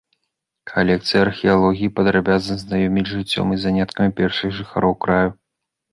Калекцыя 0.71 1.19
археалогіі 1.25 1.93
падрабязна 1.99 2.55
знаёміць 2.63 3.07
з 3.11 3.15
жыццём 3.19 3.47
і 3.57 3.61
заняткамі 3.65 4.11
першых 4.21 4.49
жыхароў 4.61 4.93
краю. 5.07 5.29